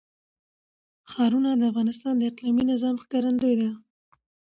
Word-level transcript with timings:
ښارونه 1.11 1.49
د 1.55 1.61
افغانستان 1.71 2.13
د 2.17 2.21
اقلیمي 2.31 2.63
نظام 2.71 2.95
ښکارندوی 3.03 3.55
ده. 3.61 3.69